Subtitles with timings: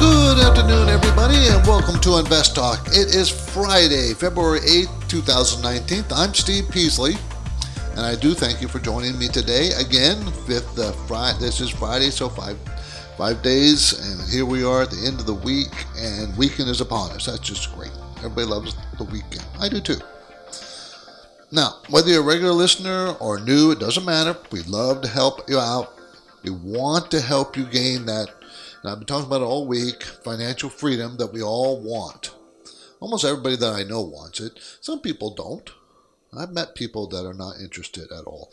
[0.00, 2.88] Good afternoon, everybody, and welcome to Invest Talk.
[2.88, 6.04] It is Friday, February 8th, 2019.
[6.12, 7.16] I'm Steve Peasley,
[7.90, 9.72] and I do thank you for joining me today.
[9.72, 11.40] Again, fifth uh, Friday.
[11.40, 12.56] This is Friday, so five
[13.18, 16.80] five days, and here we are at the end of the week, and weekend is
[16.80, 17.26] upon us.
[17.26, 17.92] That's just great.
[18.20, 19.44] Everybody loves the weekend.
[19.60, 20.00] I do too.
[21.52, 24.34] Now, whether you're a regular listener or new, it doesn't matter.
[24.50, 25.92] We'd love to help you out.
[26.42, 28.39] We want to help you gain that
[28.82, 32.34] and I've been talking about it all week financial freedom that we all want.
[33.00, 34.58] Almost everybody that I know wants it.
[34.80, 35.70] Some people don't.
[36.36, 38.52] I've met people that are not interested at all.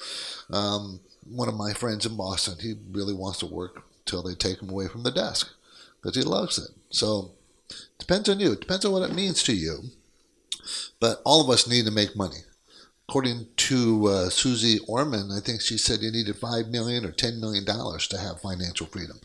[0.50, 4.62] Um, one of my friends in Boston, he really wants to work till they take
[4.62, 5.54] him away from the desk
[6.02, 6.72] because he loves it.
[6.90, 7.32] So
[8.00, 8.54] depends on you.
[8.54, 9.84] It depends on what it means to you.
[11.00, 12.40] But all of us need to make money
[13.08, 17.40] according to uh, Suze Orman, I think she said you needed five million or ten
[17.40, 19.20] million dollars to have financial freedom.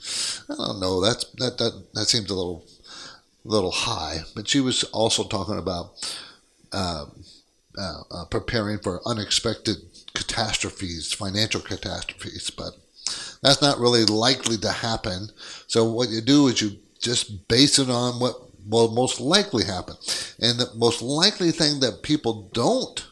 [0.48, 1.00] I don't know.
[1.00, 2.64] That's that that that seems a little
[3.44, 4.20] little high.
[4.36, 6.16] But she was also talking about
[6.72, 7.06] uh,
[7.76, 9.78] uh, uh preparing for unexpected
[10.14, 12.50] catastrophes, financial catastrophes.
[12.50, 12.76] But
[13.42, 15.30] that's not really likely to happen.
[15.66, 19.96] So what you do is you just base it on what will most likely happen.
[20.40, 23.04] And the most likely thing that people don't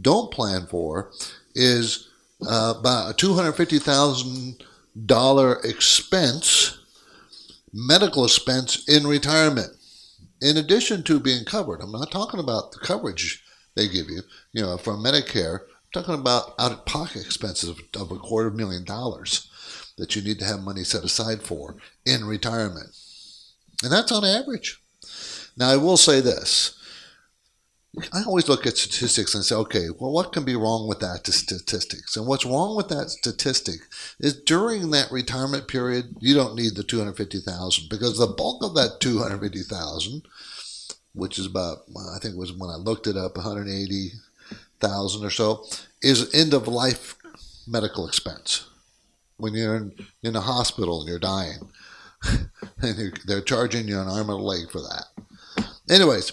[0.00, 1.10] don't plan for
[1.54, 2.08] is
[2.46, 6.78] uh, about a $250,000 expense,
[7.72, 9.70] medical expense in retirement,
[10.40, 11.80] in addition to being covered.
[11.80, 14.22] I'm not talking about the coverage they give you,
[14.52, 15.60] you know, from Medicare.
[15.60, 19.48] I'm talking about out of pocket expenses of, of a quarter of a million dollars
[19.98, 22.88] that you need to have money set aside for in retirement.
[23.82, 24.80] And that's on average.
[25.56, 26.78] Now, I will say this
[28.12, 31.26] I always look at statistics and say, okay, well, what can be wrong with that
[31.26, 32.16] statistics?
[32.16, 33.80] And what's wrong with that statistic
[34.18, 38.98] is during that retirement period, you don't need the 250,000 because the bulk of that
[39.00, 40.22] 250,000,
[41.12, 41.80] which is about,
[42.14, 45.66] I think it was when I looked it up, 180,000 or so,
[46.00, 47.16] is end of life
[47.66, 48.64] medical expense.
[49.36, 49.92] When you're in,
[50.22, 51.68] in a hospital and you're dying,
[52.80, 55.04] and they're charging you an arm and a leg for that.
[55.90, 56.32] Anyways,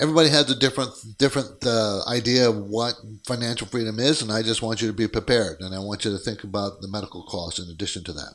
[0.00, 2.94] everybody has a different different uh, idea of what
[3.26, 6.10] financial freedom is, and I just want you to be prepared, and I want you
[6.10, 8.34] to think about the medical costs in addition to that.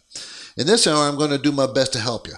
[0.58, 2.36] In this hour, I'm going to do my best to help you.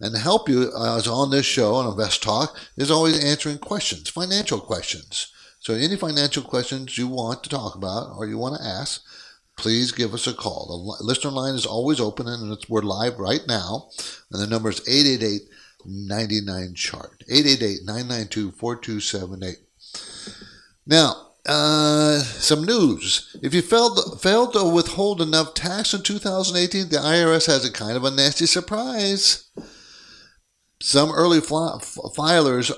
[0.00, 3.58] And to help you, uh, as on this show on Invest Talk, is always answering
[3.58, 5.32] questions, financial questions.
[5.60, 9.02] So, any financial questions you want to talk about or you want to ask,
[9.56, 10.96] please give us a call.
[10.98, 13.88] The listener line is always open, and we're live right now.
[14.30, 15.42] And the number is 888
[15.86, 17.22] 99 chart.
[17.30, 19.56] 888-992-4278
[20.86, 23.36] now uh, some news.
[23.42, 27.96] If you failed failed to withhold enough tax in 2018 the irs has a kind
[27.96, 29.50] of a nasty surprise.
[30.80, 32.72] Some early filers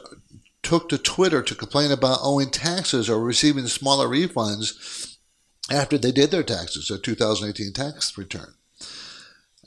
[0.62, 5.16] took to twitter to complain about owing taxes or receiving smaller refunds
[5.70, 8.55] after they did their taxes their 2018 tax return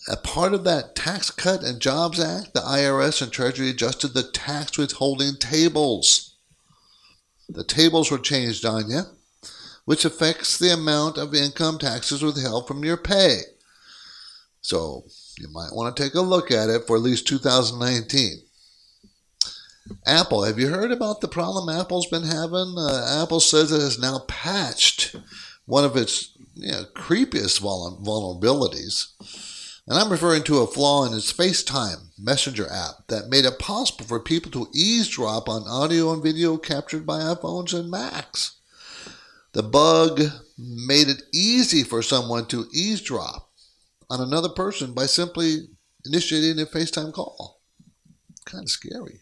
[0.10, 4.24] a part of that Tax Cut and Jobs Act, the IRS and Treasury adjusted the
[4.24, 6.36] tax withholding tables.
[7.48, 9.02] The tables were changed on you,
[9.86, 13.42] which affects the amount of income taxes withheld from your pay.
[14.62, 15.06] So
[15.38, 18.42] you might want to take a look at it for at least 2019.
[20.06, 22.76] Apple, have you heard about the problem Apple's been having?
[22.78, 25.16] Uh, Apple says it has now patched
[25.66, 29.08] one of its you know, creepiest vulnerabilities
[29.90, 34.06] and I'm referring to a flaw in its FaceTime Messenger app that made it possible
[34.06, 38.58] for people to eavesdrop on audio and video captured by iPhones and Macs.
[39.54, 40.22] The bug
[40.60, 43.50] made it easy for someone to eavesdrop
[44.12, 45.70] on another person by simply
[46.06, 47.60] initiating a FaceTime call.
[48.46, 49.22] Kind of scary.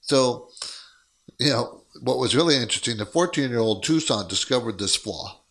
[0.00, 0.48] So,
[1.38, 5.42] you know, what was really interesting, the 14 year old Tucson discovered this flaw.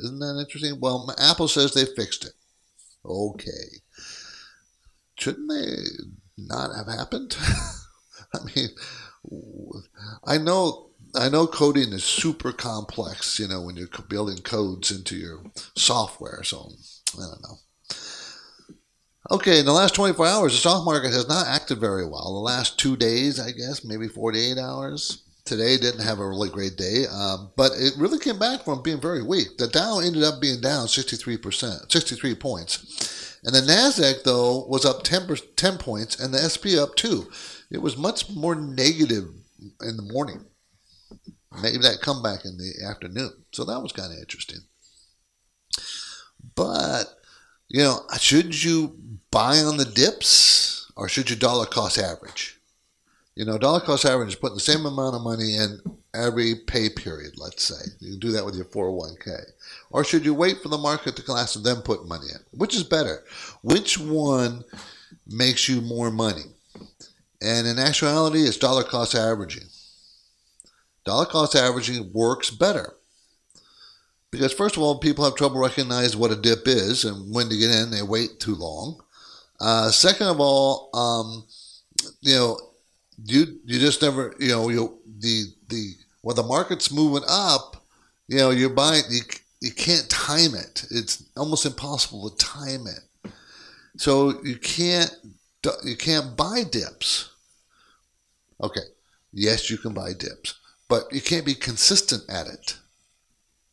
[0.00, 0.80] Isn't that interesting?
[0.80, 2.32] Well, Apple says they fixed it.
[3.04, 3.80] Okay.
[5.18, 5.76] Shouldn't they
[6.38, 7.36] not have happened?
[8.34, 8.68] I mean,
[10.24, 15.14] I know I know coding is super complex, you know, when you're building codes into
[15.16, 15.42] your
[15.76, 16.42] software.
[16.42, 16.70] So
[17.14, 17.58] I don't know.
[19.30, 22.34] Okay, in the last 24 hours, the stock market has not acted very well.
[22.34, 25.22] The last two days, I guess, maybe 48 hours.
[25.44, 29.00] Today didn't have a really great day, um, but it really came back from being
[29.00, 29.58] very weak.
[29.58, 33.38] The Dow ended up being down 63%, 63 points.
[33.44, 37.28] And the NASDAQ, though, was up 10, 10 points, and the S&P up 2.
[37.72, 39.24] It was much more negative
[39.80, 40.44] in the morning.
[41.60, 43.32] Maybe that comeback in the afternoon.
[43.50, 44.60] So that was kind of interesting.
[46.54, 47.06] But,
[47.68, 48.96] you know, should you
[49.30, 52.60] buy on the dips or should you dollar cost average?
[53.34, 55.80] You know, dollar cost average is putting the same amount of money in
[56.14, 57.90] every pay period, let's say.
[58.00, 59.40] You can do that with your 401k.
[59.90, 62.40] Or should you wait for the market to collapse and then put money in?
[62.50, 63.24] Which is better?
[63.62, 64.64] Which one
[65.26, 66.42] makes you more money?
[67.40, 69.68] And in actuality, it's dollar cost averaging.
[71.04, 72.94] Dollar cost averaging works better.
[74.30, 77.56] Because, first of all, people have trouble recognizing what a dip is and when to
[77.56, 79.02] get in, they wait too long.
[79.60, 81.44] Uh, second of all, um,
[82.20, 82.58] you know,
[83.24, 87.84] you you just never you know you the the when the market's moving up,
[88.28, 89.22] you know you're buying you
[89.60, 90.84] you can't time it.
[90.90, 93.32] It's almost impossible to time it.
[93.96, 95.14] So you can't
[95.84, 97.30] you can't buy dips.
[98.60, 98.86] Okay,
[99.32, 100.58] yes, you can buy dips,
[100.88, 102.76] but you can't be consistent at it.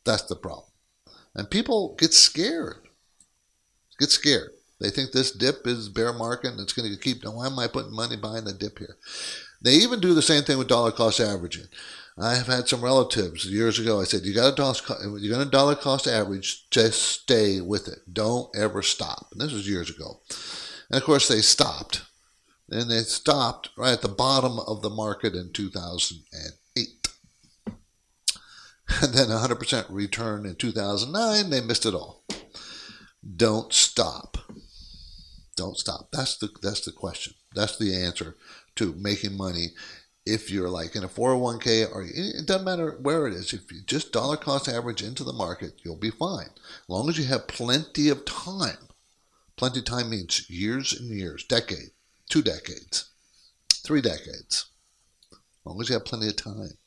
[0.04, 0.70] That's the problem,
[1.34, 2.88] and people get scared.
[3.98, 4.52] Get scared.
[4.80, 7.22] They think this dip is bear market and it's going to keep.
[7.24, 8.96] Why am I putting money buying the dip here?
[9.62, 11.66] They even do the same thing with dollar cost averaging.
[12.18, 14.00] I have had some relatives years ago.
[14.00, 16.68] I said, "You got a dollar, you got a dollar cost average.
[16.70, 18.12] Just stay with it.
[18.12, 20.20] Don't ever stop." And this was years ago.
[20.90, 22.02] And of course, they stopped,
[22.70, 27.08] and they stopped right at the bottom of the market in 2008.
[29.02, 31.50] And then 100% return in 2009.
[31.50, 32.24] They missed it all.
[33.36, 34.36] Don't stop.
[35.60, 36.10] Don't stop.
[36.10, 37.34] That's the that's the question.
[37.54, 38.34] That's the answer
[38.76, 39.72] to making money.
[40.24, 43.82] If you're like in a 401k or it doesn't matter where it is, if you
[43.84, 46.48] just dollar cost average into the market, you'll be fine.
[46.56, 48.88] As long as you have plenty of time.
[49.56, 51.90] Plenty of time means years and years, decade,
[52.30, 53.10] two decades,
[53.70, 54.64] three decades.
[55.30, 56.78] As long as you have plenty of time.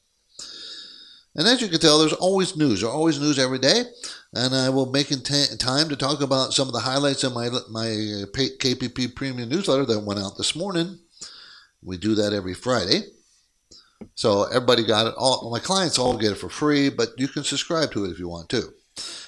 [1.36, 2.82] And as you can tell, there's always news.
[2.82, 3.84] There's always news every day.
[4.34, 7.50] And I will make t- time to talk about some of the highlights of my,
[7.72, 11.00] my uh, KPP Premium newsletter that went out this morning.
[11.82, 13.02] We do that every Friday.
[14.16, 15.16] So everybody got it.
[15.18, 18.20] All my clients all get it for free, but you can subscribe to it if
[18.20, 18.74] you want to.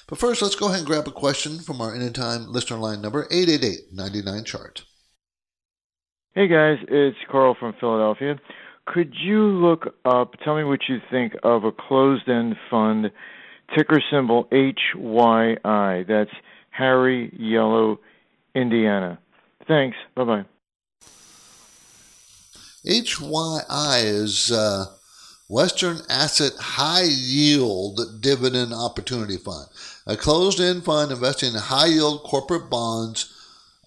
[0.06, 3.26] But first, let's go ahead and grab a question from our anytime listener line number
[3.26, 4.84] 888-99-chart.
[6.34, 8.38] Hey guys, it's Carl from Philadelphia.
[8.86, 13.10] Could you look up, tell me what you think of a closed end fund,
[13.74, 16.06] ticker symbol HYI.
[16.06, 16.30] That's
[16.70, 17.98] Harry Yellow,
[18.54, 19.18] Indiana.
[19.66, 19.96] Thanks.
[20.14, 20.44] Bye bye.
[22.86, 24.86] HYI is uh,
[25.48, 29.66] Western Asset High Yield Dividend Opportunity Fund,
[30.06, 33.35] a closed end fund investing in high yield corporate bonds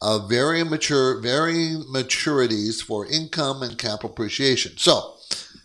[0.01, 4.77] of varying mature varying maturities for income and capital appreciation.
[4.77, 5.15] So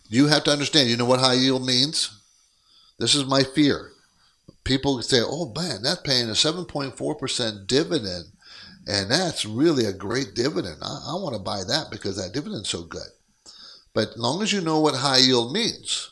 [0.09, 2.11] you have to understand, you know what high yield means?
[2.99, 3.91] This is my fear.
[4.63, 8.25] People say, oh man, that's paying a 7.4% dividend.
[8.87, 10.77] And that's really a great dividend.
[10.81, 13.07] I, I want to buy that because that dividend's so good.
[13.93, 16.11] But as long as you know what high yield means,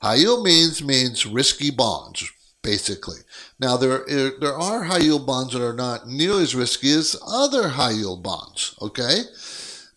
[0.00, 2.30] high yield means means risky bonds,
[2.62, 3.18] basically.
[3.58, 7.16] Now there eh, there are high yield bonds that are not nearly as risky as
[7.26, 8.76] other high yield bonds.
[8.80, 9.22] Okay,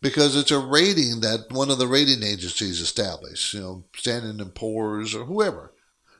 [0.02, 3.54] because it's a rating that one of the rating agencies established.
[3.54, 5.74] You know, Standard and Poor's or whoever.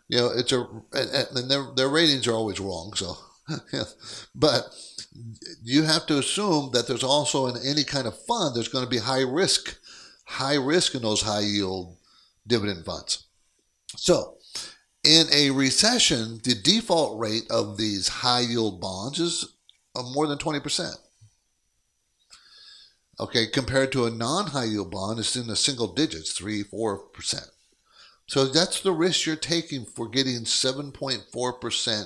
[0.08, 2.94] You know, it's a and their their ratings are always wrong.
[2.96, 3.18] So,
[4.36, 4.64] but
[5.64, 8.90] you have to assume that there's also in any kind of fund there's going to
[8.90, 9.78] be high risk,
[10.26, 11.98] high risk in those high yield
[12.48, 13.26] dividend funds.
[13.98, 14.38] So,
[15.06, 19.54] in a recession, the default rate of these high yield bonds is
[20.14, 20.96] more than 20%.
[23.20, 27.50] Okay, compared to a non high yield bond, it's in the single digits, 3 4%.
[28.28, 32.06] So that's the risk you're taking for getting 7.4%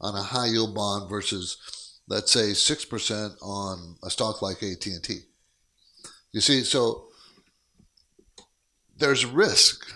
[0.00, 1.56] on a high yield bond versus,
[2.06, 5.20] let's say, 6% on a stock like AT&T.
[6.32, 7.08] You see, so
[8.98, 9.90] there's risk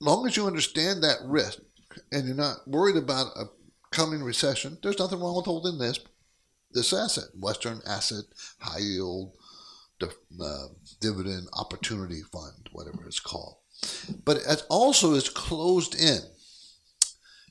[0.00, 1.58] long as you understand that risk
[2.12, 3.46] and you're not worried about a
[3.90, 6.00] coming recession, there's nothing wrong with holding this
[6.72, 8.24] this asset, Western Asset
[8.60, 9.32] High Yield
[10.02, 10.66] uh,
[11.00, 13.56] Dividend Opportunity Fund, whatever it's called.
[14.24, 16.24] But it also is closed end.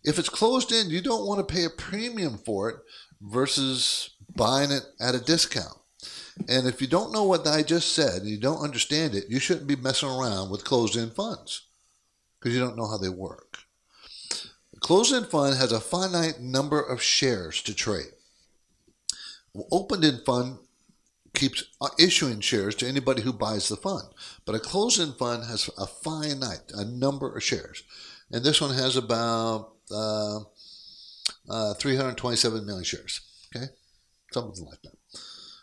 [0.04, 2.76] If it's closed end, you don't want to pay a premium for it
[3.22, 5.78] versus buying it at a discount.
[6.48, 9.40] And if you don't know what I just said and you don't understand it, you
[9.40, 11.64] shouldn't be messing around with closed end funds
[12.40, 13.60] because you don't know how they work.
[14.74, 18.14] The closed end fund has a finite number of shares to trade.
[19.72, 20.60] Open end fund
[21.34, 24.04] keeps uh, issuing shares to anybody who buys the fund,
[24.46, 27.84] but a closed end fund has a finite, a number of shares.
[28.32, 30.40] And this one has about uh,
[31.50, 33.22] uh, 327 million shares.
[33.56, 33.68] Okay,
[34.32, 34.96] something like that.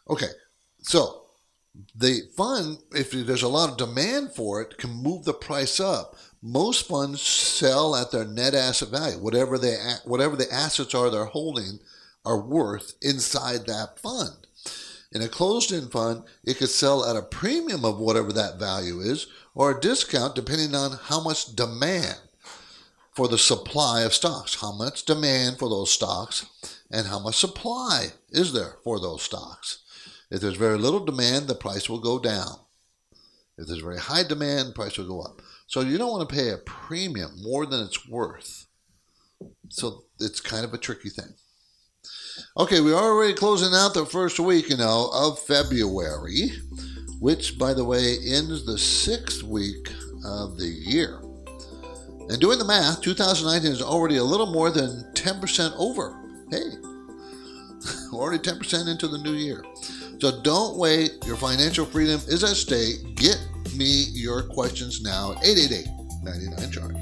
[0.08, 0.30] Okay,
[0.80, 1.24] so
[1.94, 6.16] the fund, if there's a lot of demand for it, can move the price up.
[6.46, 11.24] Most funds sell at their net asset value, whatever they whatever the assets are they're
[11.24, 11.78] holding
[12.22, 14.46] are worth inside that fund.
[15.10, 19.26] In a closed-end fund, it could sell at a premium of whatever that value is,
[19.54, 22.18] or a discount depending on how much demand
[23.12, 24.60] for the supply of stocks.
[24.60, 26.44] How much demand for those stocks
[26.90, 29.78] and how much supply is there for those stocks.
[30.30, 32.58] If there's very little demand, the price will go down.
[33.56, 35.40] If there's very high demand, price will go up.
[35.66, 38.66] So you don't want to pay a premium more than it's worth.
[39.70, 41.34] So it's kind of a tricky thing.
[42.56, 46.50] Okay, we're already closing out the first week, you know, of February,
[47.20, 49.88] which, by the way, ends the sixth week
[50.24, 51.20] of the year.
[52.28, 56.18] And doing the math, 2019 is already a little more than 10% over.
[56.50, 56.70] Hey,
[58.12, 59.64] we're already 10% into the new year.
[60.20, 61.24] So don't wait.
[61.26, 63.14] Your financial freedom is at stake.
[63.14, 63.38] Get
[63.76, 65.86] me your questions now at 888
[66.22, 66.94] 99 Chart.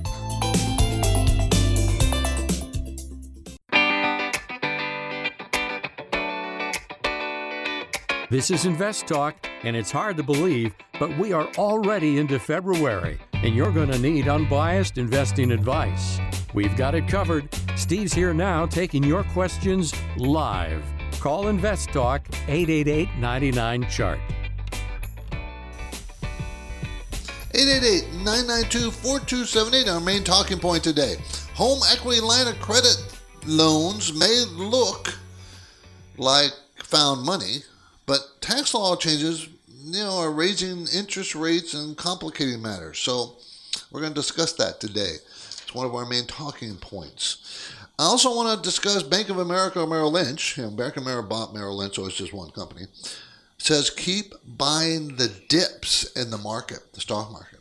[8.31, 13.21] This is Invest Talk, and it's hard to believe, but we are already into February,
[13.35, 16.19] and you're going to need unbiased investing advice.
[16.55, 17.55] We've got it covered.
[17.77, 20.83] Steve's here now taking your questions live.
[21.21, 24.19] Call Invest Talk 888 99 Chart.
[27.53, 31.17] 888-992-4278, our main talking point today.
[31.55, 32.97] Home equity line of credit
[33.47, 35.19] loans may look
[36.17, 37.57] like found money,
[38.07, 39.49] but tax law changes,
[39.85, 42.99] you know, are raising interest rates and complicating matters.
[42.99, 43.37] So
[43.91, 45.17] we're going to discuss that today.
[45.17, 47.71] It's one of our main talking points.
[47.99, 50.57] I also want to discuss Bank of America Merrill Lynch.
[50.57, 52.87] You know, Bank of America bought Merrill Lynch, so it's just one company.
[53.63, 57.61] Says keep buying the dips in the market, the stock market.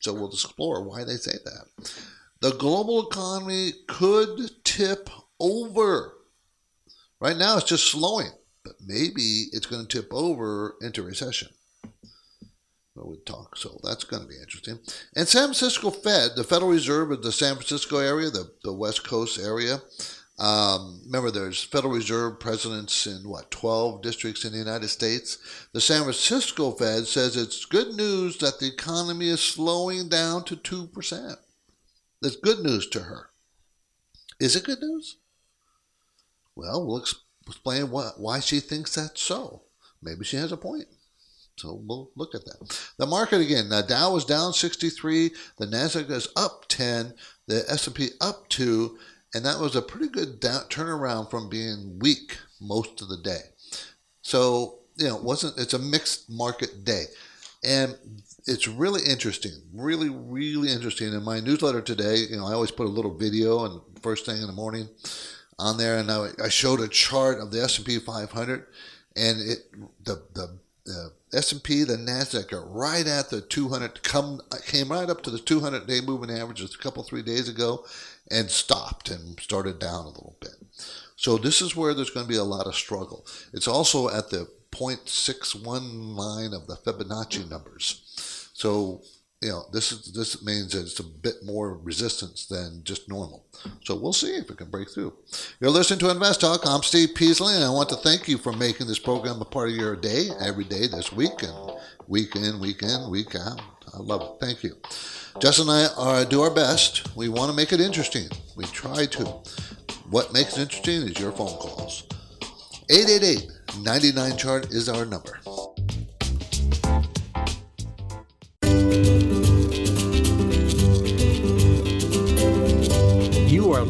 [0.00, 1.92] So we'll explore why they say that.
[2.40, 6.14] The global economy could tip over.
[7.20, 8.30] Right now, it's just slowing
[8.64, 11.48] but maybe it's going to tip over into recession.
[12.94, 14.78] Well, we talk, so that's going to be interesting.
[15.16, 19.06] And San Francisco Fed, the Federal Reserve of the San Francisco area, the, the West
[19.06, 19.80] Coast area.
[20.40, 25.36] Um, remember, there's Federal Reserve presidents in what 12 districts in the United States.
[25.74, 30.56] The San Francisco Fed says it's good news that the economy is slowing down to
[30.56, 31.38] two percent.
[32.22, 33.28] That's good news to her.
[34.40, 35.18] Is it good news?
[36.56, 37.04] Well, we'll
[37.46, 39.64] explain why she thinks that's so.
[40.02, 40.86] Maybe she has a point.
[41.56, 42.92] So we'll look at that.
[42.96, 47.12] The market again, the Dow is down 63, the Nasdaq is up 10,
[47.46, 48.98] the S&P up 2,
[49.34, 53.40] and that was a pretty good down, turnaround from being weak most of the day.
[54.22, 57.04] So, you know, it wasn't it's a mixed market day.
[57.62, 57.94] And
[58.46, 61.12] it's really interesting, really, really interesting.
[61.12, 64.40] In my newsletter today, you know, I always put a little video and first thing
[64.40, 64.88] in the morning
[65.58, 68.66] on there, and I, I showed a chart of the S and P 500,
[69.14, 69.58] and it
[70.04, 74.02] the the, the S and P, the Nasdaq are right at the 200.
[74.02, 77.48] Come came right up to the 200 day moving average just a couple three days
[77.48, 77.84] ago,
[78.30, 80.56] and stopped and started down a little bit.
[81.16, 83.26] So this is where there's going to be a lot of struggle.
[83.52, 88.48] It's also at the 0.61 line of the Fibonacci numbers.
[88.52, 89.02] So
[89.42, 93.46] you know, this is this means that it's a bit more resistance than just normal.
[93.84, 95.14] So we'll see if it can break through.
[95.60, 96.60] You're listening to Invest Talk.
[96.66, 99.70] I'm Steve Peasley, and I want to thank you for making this program a part
[99.70, 101.72] of your day every day this week and
[102.06, 103.62] week in, week in, week out.
[103.94, 104.44] I love it.
[104.44, 104.76] Thank you.
[105.38, 107.16] Justin and I are, do our best.
[107.16, 108.28] We want to make it interesting.
[108.56, 109.24] We try to.
[110.10, 112.02] What makes it interesting is your phone calls.
[112.90, 113.50] 888
[113.82, 115.38] 99 chart is our number.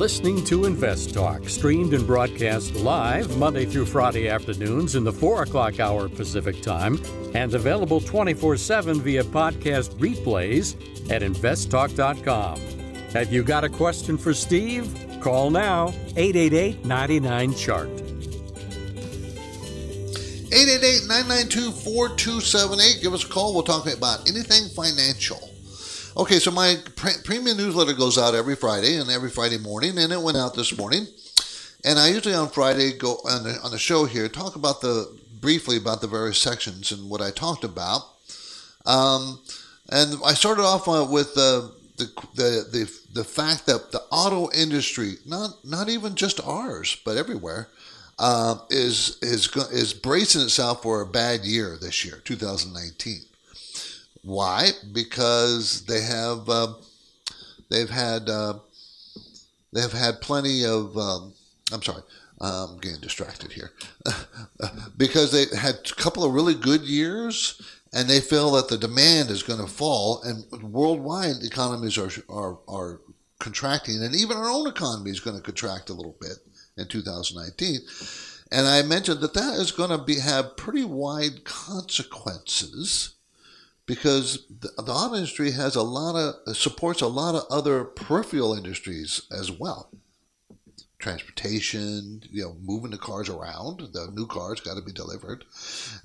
[0.01, 5.43] Listening to Invest Talk, streamed and broadcast live Monday through Friday afternoons in the 4
[5.43, 6.99] o'clock hour Pacific Time
[7.35, 10.75] and available 24 7 via podcast replays
[11.11, 12.59] at investtalk.com.
[13.13, 14.89] Have you got a question for Steve?
[15.21, 17.91] Call now 888 99 Chart.
[20.51, 23.03] 888-992-4278.
[23.03, 23.53] Give us a call.
[23.53, 25.51] We'll talk about anything financial.
[26.17, 30.13] Okay, so my pre- premium newsletter goes out every Friday and every Friday morning, and
[30.13, 31.07] it went out this morning.
[31.85, 35.17] And I usually on Friday go on the, on the show here talk about the
[35.41, 38.03] briefly about the various sections and what I talked about.
[38.87, 39.41] Um,
[39.89, 44.51] and I started off uh, with the, the the the the fact that the auto
[44.53, 47.69] industry, not not even just ours, but everywhere,
[48.19, 53.30] uh, is is is bracing itself for a bad year this year, 2019.
[54.23, 54.71] Why?
[54.93, 56.75] Because they have uh,
[57.71, 58.59] they've had uh,
[59.73, 60.97] they've had plenty of.
[60.97, 61.33] Um,
[61.73, 62.03] I'm sorry,
[62.41, 63.73] I'm getting distracted here.
[64.97, 67.61] because they had a couple of really good years,
[67.93, 72.59] and they feel that the demand is going to fall, and worldwide economies are are
[72.69, 73.01] are
[73.39, 76.39] contracting, and even our own economy is going to contract a little bit
[76.77, 77.81] in 2019.
[78.53, 83.15] And I mentioned that that is going to be have pretty wide consequences
[83.91, 88.55] because the, the auto industry has a lot of supports a lot of other peripheral
[88.55, 89.91] industries as well.
[91.01, 93.81] Transportation, you know, moving the cars around.
[93.93, 95.45] The new cars got to be delivered,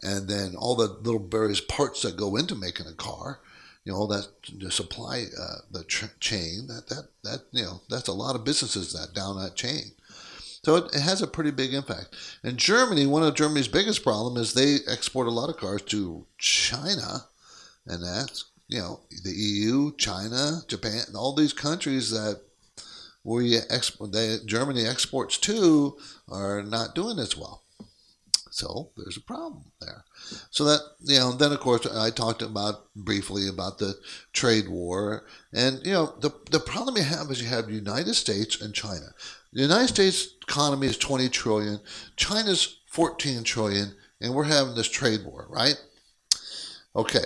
[0.01, 3.39] and then all the little various parts that go into making a car
[3.84, 8.08] you know that the supply uh, the tr- chain that that that you know that's
[8.08, 9.92] a lot of businesses that down that chain
[10.63, 14.42] so it, it, has a pretty big impact in germany one of germany's biggest problem
[14.42, 17.25] is they export a lot of cars to china
[17.88, 22.42] and that's you know the eu china japan all these countries that
[23.24, 23.58] we
[24.12, 25.98] they, germany exports to
[26.30, 27.63] are not doing as well
[28.56, 30.06] so there's a problem there.
[30.50, 33.96] So that you know, then of course I talked about briefly about the
[34.32, 38.13] trade war, and you know the the problem you have is you have the United
[38.13, 39.08] States and China.
[39.51, 41.82] The United States economy is 20 trillion,
[42.15, 45.75] China's 14 trillion, and we're having this trade war, right?
[46.96, 47.25] Okay,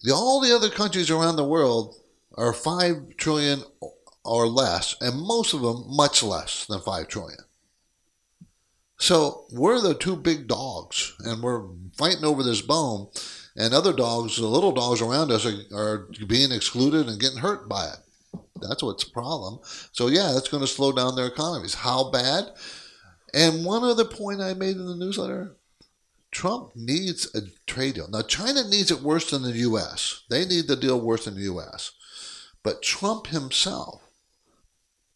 [0.00, 1.96] the, all the other countries around the world
[2.36, 3.62] are 5 trillion
[4.24, 7.38] or less, and most of them much less than 5 trillion.
[8.98, 13.08] So we're the two big dogs, and we're fighting over this bone.
[13.56, 17.68] And other dogs, the little dogs around us, are, are being excluded and getting hurt
[17.68, 18.40] by it.
[18.60, 19.58] That's what's the problem.
[19.92, 21.74] So yeah, that's going to slow down their economies.
[21.74, 22.44] How bad?
[23.34, 25.56] And one other point I made in the newsletter:
[26.32, 28.08] Trump needs a trade deal.
[28.08, 30.22] Now China needs it worse than the U.S.
[30.28, 31.92] They need the deal worse than the U.S.
[32.62, 34.02] But Trump himself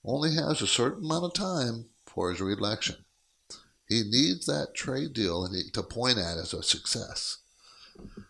[0.05, 2.97] only has a certain amount of time for his reelection.
[3.89, 7.39] He needs that trade deal to point at as a success.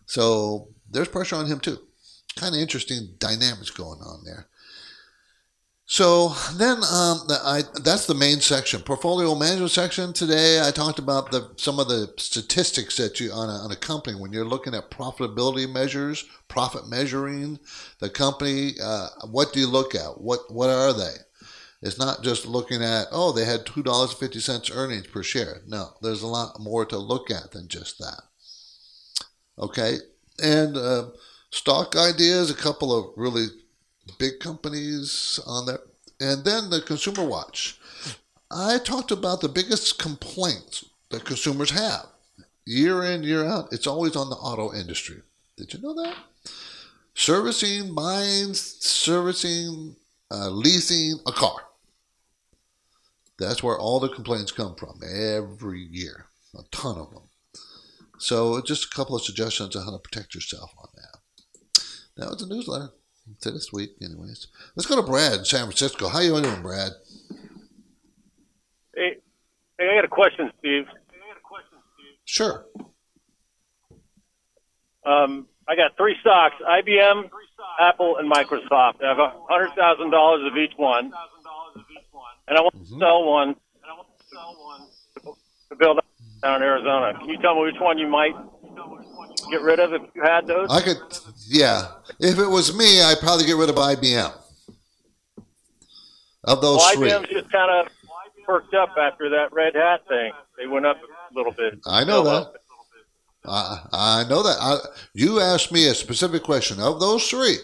[0.05, 1.79] So there's pressure on him too.
[2.35, 4.47] Kind of interesting dynamics going on there.
[5.89, 10.11] So then, um, I, that's the main section, portfolio management section.
[10.11, 13.75] Today, I talked about the some of the statistics that you on a, on a
[13.77, 17.57] company when you're looking at profitability measures, profit measuring
[17.99, 18.73] the company.
[18.83, 20.19] Uh, what do you look at?
[20.19, 21.15] What what are they?
[21.81, 25.61] It's not just looking at, oh, they had $2.50 earnings per share.
[25.67, 28.23] No, there's a lot more to look at than just that.
[29.57, 29.99] Okay,
[30.43, 31.11] and uh,
[31.51, 33.45] stock ideas, a couple of really
[34.17, 35.79] big companies on there.
[36.19, 37.79] And then the Consumer Watch.
[38.49, 42.07] I talked about the biggest complaints that consumers have
[42.65, 43.71] year in, year out.
[43.71, 45.21] It's always on the auto industry.
[45.57, 46.15] Did you know that?
[47.13, 49.95] Servicing, buying, servicing,
[50.31, 51.55] uh, leasing a car.
[53.39, 56.25] That's where all the complaints come from every year,
[56.57, 57.23] a ton of them.
[58.19, 61.83] So, just a couple of suggestions on how to protect yourself on that.
[62.17, 62.91] That was a newsletter
[63.41, 64.47] to this week, anyways.
[64.75, 66.07] Let's go to Brad in San Francisco.
[66.07, 66.91] How you doing, Brad?
[68.95, 69.17] Hey,
[69.77, 70.85] hey, I got a question, Steve.
[72.25, 72.65] Sure.
[75.05, 77.29] Um, I got three stocks: IBM,
[77.79, 79.03] Apple, and Microsoft.
[79.03, 81.13] I have a hundred thousand dollars of each one
[82.47, 82.93] and I want mm-hmm.
[82.93, 83.49] to sell one.
[83.49, 84.81] And I want to sell one
[85.69, 86.05] to build up
[86.41, 87.17] down in Arizona.
[87.19, 88.35] Can you tell me which one you might
[89.49, 90.69] get rid of if you had those?
[90.69, 90.97] I could,
[91.47, 91.87] yeah.
[92.19, 94.33] If it was me, I'd probably get rid of IBM.
[96.43, 97.91] Of those well, three, IBM's just kind of
[98.45, 100.31] perked up after that Red Hat thing.
[100.57, 101.79] They went up a little bit.
[101.85, 102.53] I know that.
[103.45, 104.57] I, I know that.
[104.59, 104.77] I,
[105.13, 106.79] you asked me a specific question.
[106.79, 107.57] Of those three,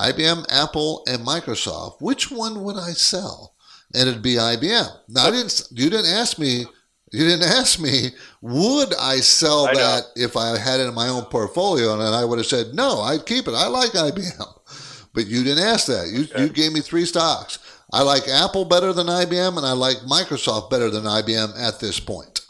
[0.00, 3.56] IBM, Apple, and Microsoft, which one would I sell?
[3.94, 4.88] and it'd be IBM.
[5.08, 5.68] Now I didn't.
[5.70, 6.66] You didn't ask me.
[7.12, 8.10] You didn't ask me.
[8.40, 11.92] Would I sell I that if I had it in my own portfolio?
[11.92, 13.00] And I would have said no.
[13.00, 13.54] I'd keep it.
[13.54, 16.08] I like IBM, but you didn't ask that.
[16.12, 16.42] You okay.
[16.42, 17.58] you gave me three stocks.
[17.92, 22.00] I like Apple better than IBM, and I like Microsoft better than IBM at this
[22.00, 22.40] point.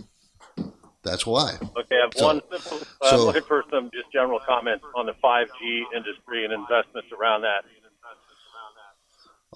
[1.02, 1.56] That's why.
[1.76, 2.78] Okay, I have So- one simple.
[3.00, 7.12] Uh, so- I'm looking for some just general comments on the 5G industry and investments
[7.12, 7.64] around that.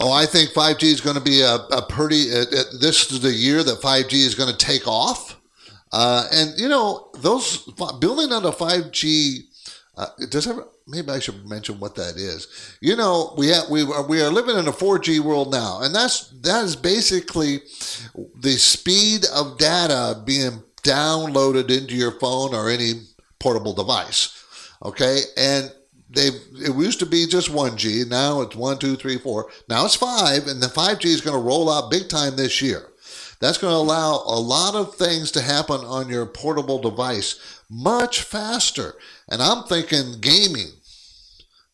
[0.03, 2.33] Oh, I think 5G is going to be a, a pretty.
[2.33, 5.39] Uh, uh, this is the year that 5G is going to take off.
[5.93, 7.59] Uh, and you know, those
[8.01, 9.47] building on a 5G.
[9.97, 12.79] Uh, does ever, maybe I should mention what that is.
[12.81, 15.95] You know, we have, we are, we are living in a 4G world now, and
[15.95, 17.61] that's that is basically
[18.41, 22.93] the speed of data being downloaded into your phone or any
[23.39, 24.37] portable device.
[24.83, 25.71] Okay, and
[26.13, 28.09] they it used to be just 1G.
[28.09, 29.51] Now it's one, two, three, four.
[29.69, 32.87] Now it's five, and the 5G is going to roll out big time this year.
[33.41, 38.23] That's going to allow a lot of things to happen on your portable device much
[38.23, 38.95] faster.
[39.29, 40.73] And I'm thinking gaming.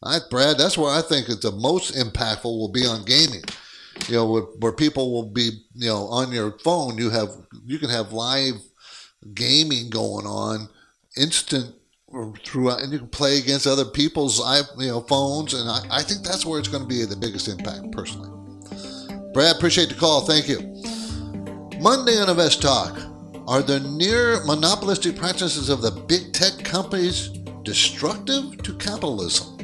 [0.03, 3.43] I, Brad, that's where I think it's the most impactful will be on gaming.
[4.07, 6.99] You know, where, where people will be, you know, on your phone.
[6.99, 7.31] You have
[7.65, 8.55] you can have live
[9.35, 10.69] gaming going on,
[11.17, 11.75] instant
[12.45, 14.39] throughout, and you can play against other people's,
[14.79, 15.55] you know, phones.
[15.55, 18.31] And I, I think that's where it's going to be the biggest impact, personally.
[19.33, 20.23] Brad, appreciate the call.
[20.23, 20.61] Thank you.
[21.81, 22.99] Monday on Invest Talk.
[23.47, 27.29] Are the near monopolistic practices of the big tech companies
[27.63, 29.57] destructive to capitalism?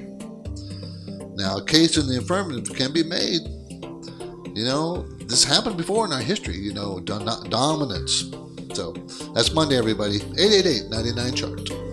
[1.34, 3.40] Now, a case in the affirmative can be made.
[4.56, 8.30] You know, this happened before in our history, you know, dom- dominance.
[8.72, 8.92] So
[9.34, 10.16] that's Monday, everybody.
[10.16, 11.91] 888 99 chart.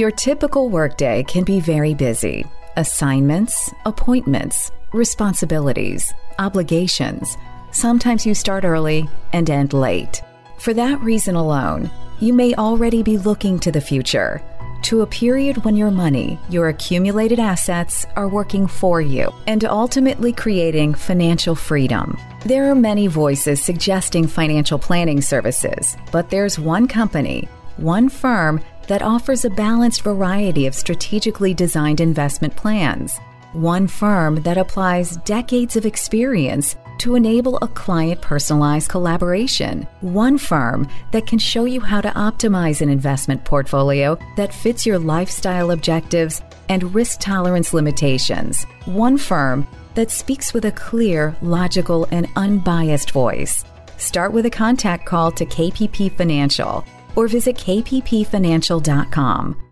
[0.00, 2.46] Your typical workday can be very busy.
[2.78, 7.36] Assignments, appointments, responsibilities, obligations.
[7.70, 10.22] Sometimes you start early and end late.
[10.58, 14.40] For that reason alone, you may already be looking to the future,
[14.84, 20.32] to a period when your money, your accumulated assets, are working for you and ultimately
[20.32, 22.16] creating financial freedom.
[22.46, 29.02] There are many voices suggesting financial planning services, but there's one company, one firm that
[29.02, 33.20] offers a balanced variety of strategically designed investment plans.
[33.52, 39.86] One firm that applies decades of experience to enable a client personalized collaboration.
[40.00, 44.98] One firm that can show you how to optimize an investment portfolio that fits your
[44.98, 48.64] lifestyle objectives and risk tolerance limitations.
[48.86, 53.64] One firm that speaks with a clear, logical, and unbiased voice.
[53.98, 56.84] Start with a contact call to KPP Financial
[57.16, 59.70] or visit kppfinancial.com.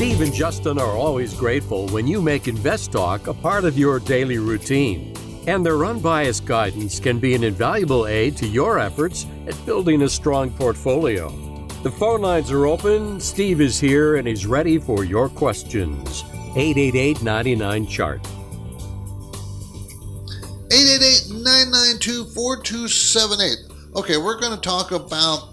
[0.00, 4.00] Steve and Justin are always grateful when you make Invest Talk a part of your
[4.00, 5.14] daily routine.
[5.46, 10.08] And their unbiased guidance can be an invaluable aid to your efforts at building a
[10.08, 11.28] strong portfolio.
[11.82, 13.20] The phone lines are open.
[13.20, 16.24] Steve is here and he's ready for your questions.
[16.56, 18.26] 888 99 Chart.
[21.44, 23.96] 888-992-4278.
[23.96, 25.48] Okay, we're going to talk about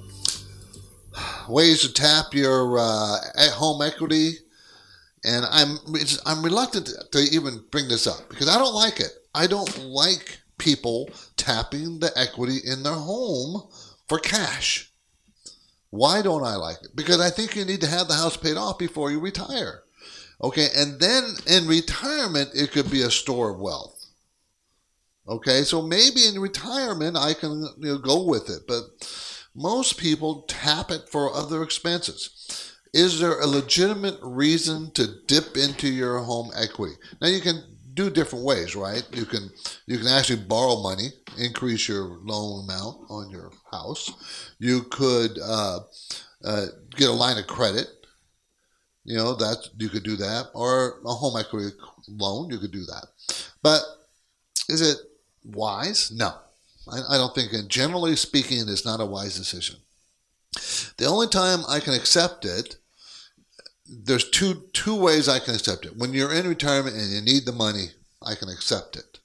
[1.50, 4.34] ways to tap your uh, at home equity,
[5.24, 5.78] and I'm
[6.26, 9.12] I'm reluctant to even bring this up because I don't like it.
[9.34, 13.68] I don't like people tapping the equity in their home
[14.08, 14.92] for cash.
[15.90, 16.96] Why don't I like it?
[16.96, 19.82] Because I think you need to have the house paid off before you retire.
[20.44, 23.97] Okay, and then in retirement, it could be a store of wealth.
[25.28, 28.84] Okay, so maybe in retirement I can you know, go with it, but
[29.54, 32.74] most people tap it for other expenses.
[32.94, 36.96] Is there a legitimate reason to dip into your home equity?
[37.22, 37.62] Now you can
[37.94, 39.06] do different ways, right?
[39.12, 39.50] You can
[39.86, 44.54] you can actually borrow money, increase your loan amount on your house.
[44.60, 45.80] You could uh,
[46.46, 47.88] uh, get a line of credit.
[49.04, 51.76] You know that you could do that, or a home equity
[52.08, 52.50] loan.
[52.50, 53.08] You could do that,
[53.62, 53.82] but
[54.70, 54.98] is it
[55.52, 56.12] wise?
[56.12, 56.34] No.
[56.92, 59.78] I, I don't think, and generally speaking, it's not a wise decision.
[60.98, 62.78] The only time I can accept it,
[63.90, 65.96] there's two two ways I can accept it.
[65.96, 67.88] When you're in retirement and you need the money,
[68.22, 69.20] I can accept it.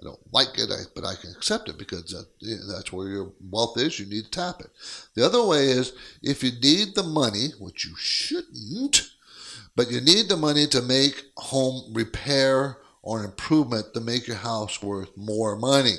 [0.00, 2.14] I don't like it, but I can accept it because
[2.68, 3.98] that's where your wealth is.
[3.98, 4.70] You need to tap it.
[5.14, 9.10] The other way is if you need the money, which you shouldn't,
[9.76, 14.36] but you need the money to make home repair or an improvement to make your
[14.36, 15.96] house worth more money.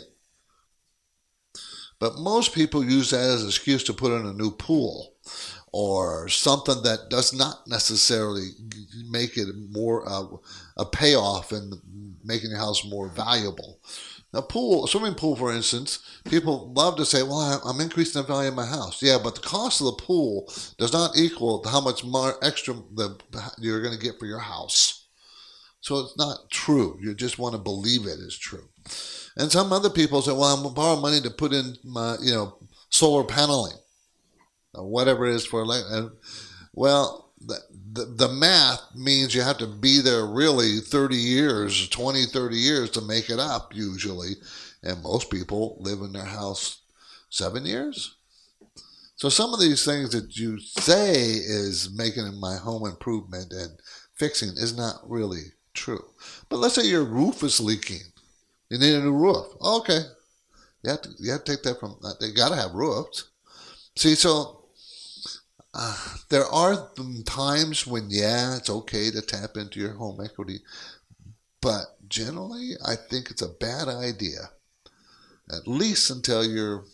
[2.00, 5.14] But most people use that as an excuse to put in a new pool
[5.72, 8.50] or something that does not necessarily
[9.10, 10.26] make it more uh,
[10.78, 11.72] a payoff in
[12.24, 13.80] making your house more valuable.
[14.34, 18.28] A pool, a swimming pool, for instance, people love to say, "Well, I'm increasing the
[18.28, 21.80] value of my house." Yeah, but the cost of the pool does not equal how
[21.82, 23.18] much more extra the,
[23.60, 25.05] you're going to get for your house.
[25.86, 26.98] So it's not true.
[27.00, 28.68] You just want to believe it is true.
[29.38, 32.18] And some other people say, well, I'm going to borrow money to put in my,
[32.24, 32.58] you know,
[32.90, 33.78] solar paneling
[34.74, 35.62] or whatever it is for.
[35.62, 36.10] And, uh,
[36.74, 37.60] well, the,
[37.94, 42.90] the, the math means you have to be there really 30 years, 20, 30 years
[42.90, 44.38] to make it up usually.
[44.82, 46.82] And most people live in their house
[47.30, 48.16] seven years.
[49.18, 53.80] So some of these things that you say is making my home improvement and
[54.16, 56.06] fixing is not really true.
[56.50, 58.02] But let's say your roof is leaking.
[58.70, 59.48] You need a new roof.
[59.62, 60.00] Okay.
[60.84, 63.30] You have to, you have to take that from, they got to have roofs.
[63.96, 64.66] See, so
[65.74, 66.90] uh, there are
[67.26, 70.60] times when, yeah, it's okay to tap into your home equity.
[71.62, 74.52] But generally, I think it's a bad idea,
[75.52, 76.86] at least until you're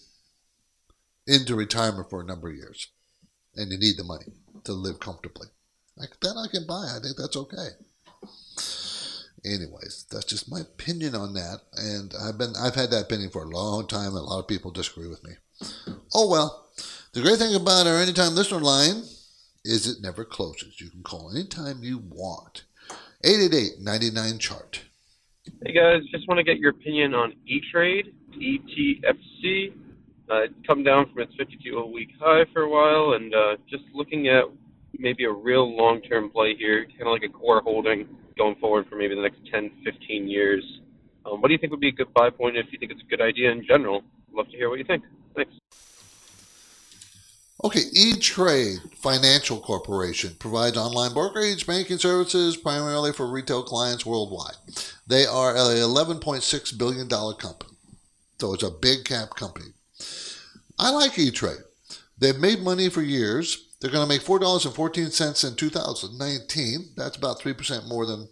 [1.28, 2.88] into retirement for a number of years
[3.56, 4.26] and you need the money
[4.64, 5.48] to live comfortably.
[5.98, 6.94] Like that I can buy.
[6.96, 7.70] I think that's okay.
[9.44, 13.44] Anyways, that's just my opinion on that, and I've been I've had that opinion for
[13.44, 15.34] a long time, and a lot of people disagree with me.
[16.14, 16.68] Oh well.
[17.14, 19.04] The great thing about our anytime listener line
[19.66, 20.80] is it never closes.
[20.80, 22.64] You can call anytime you want.
[23.26, 24.82] 888-99 chart.
[25.66, 29.74] Hey guys, just want to get your opinion on E-Trade, ETFC.
[30.30, 33.84] Uh, it's come down from its 52 week high for a while, and uh, just
[33.94, 34.46] looking at
[35.02, 38.88] maybe a real long term play here, kind of like a core holding going forward
[38.88, 40.64] for maybe the next 10, 15 years.
[41.26, 43.02] Um, what do you think would be a good buy point if you think it's
[43.02, 44.04] a good idea in general?
[44.34, 45.04] Love to hear what you think.
[45.36, 45.52] Thanks.
[47.64, 54.56] Okay, E-Trade Financial Corporation provides online brokerage banking services primarily for retail clients worldwide.
[55.06, 57.78] They are a $11.6 billion company,
[58.40, 59.68] so it's a big cap company.
[60.80, 61.60] I like E-Trade.
[62.18, 63.71] They've made money for years.
[63.82, 66.90] They're going to make $4.14 in 2019.
[66.96, 68.30] That's about 3% more than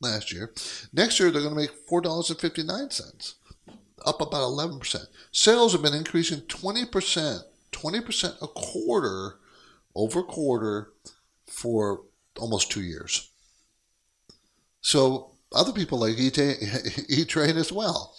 [0.00, 0.52] last year.
[0.92, 3.34] Next year, they're going to make $4.59,
[4.04, 5.06] up about 11%.
[5.30, 9.38] Sales have been increasing 20%, 20% a quarter
[9.94, 10.92] over quarter
[11.46, 12.02] for
[12.36, 13.30] almost two years.
[14.80, 18.16] So other people like E-Trade as well.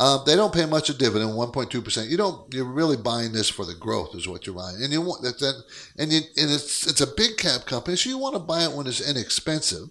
[0.00, 2.08] Uh, they don't pay much a dividend, 1.2%.
[2.08, 2.54] You don't.
[2.54, 5.62] You're really buying this for the growth, is what you're buying, and you want that.
[5.98, 8.72] And you, and it's it's a big cap company, so you want to buy it
[8.72, 9.90] when it's inexpensive.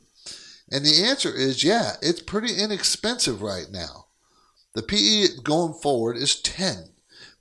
[0.72, 4.08] And the answer is, yeah, it's pretty inexpensive right now.
[4.74, 6.90] The PE going forward is 10.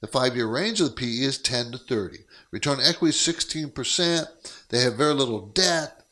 [0.02, 2.18] The five-year range of the PE is 10 to 30.
[2.50, 4.26] Return equity is 16%.
[4.68, 6.02] They have very little debt.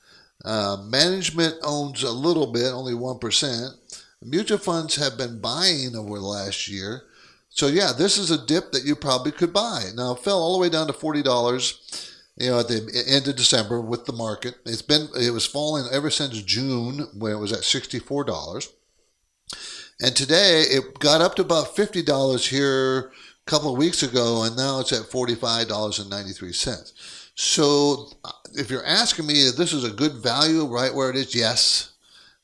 [0.42, 3.70] Uh, management owns a little bit, only 1%.
[4.22, 7.02] Mutual funds have been buying over the last year.
[7.50, 9.84] So yeah, this is a dip that you probably could buy.
[9.94, 13.28] Now it fell all the way down to forty dollars, you know, at the end
[13.28, 14.56] of December with the market.
[14.64, 18.72] It's been it was falling ever since June when it was at sixty four dollars.
[20.00, 24.42] And today it got up to about fifty dollars here a couple of weeks ago,
[24.42, 26.92] and now it's at forty five dollars and ninety three cents.
[27.36, 28.08] So
[28.54, 31.92] if you're asking me if this is a good value right where it is, yes,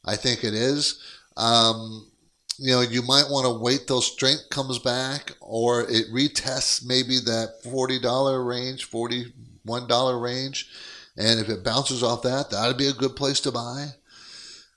[0.04, 0.98] I think it is.
[1.36, 2.10] Um,
[2.58, 7.18] you know, you might want to wait till strength comes back or it retests maybe
[7.20, 10.68] that $40 range, $41 range.
[11.16, 13.88] And if it bounces off that, that'd be a good place to buy.